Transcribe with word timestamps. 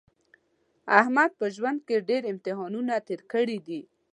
احمد 0.99 1.31
په 1.39 1.45
ژوند 1.55 1.79
کې 1.87 1.97
ډېر 2.09 2.23
امتحانونه 2.33 2.93
تېر 3.07 3.21
کړي 3.31 3.57
دي. 3.67 3.81